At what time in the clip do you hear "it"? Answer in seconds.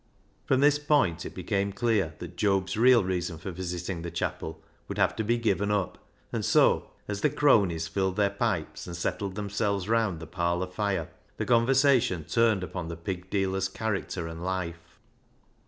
1.27-1.35